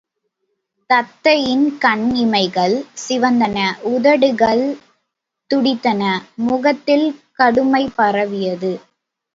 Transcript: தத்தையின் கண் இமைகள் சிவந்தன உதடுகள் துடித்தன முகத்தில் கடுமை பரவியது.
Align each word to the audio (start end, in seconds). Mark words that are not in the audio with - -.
தத்தையின் 0.89 1.77
கண் 1.77 2.07
இமைகள் 2.15 2.75
சிவந்தன 3.03 3.57
உதடுகள் 3.91 4.65
துடித்தன 5.49 6.01
முகத்தில் 6.41 7.07
கடுமை 7.39 7.83
பரவியது. 7.95 8.73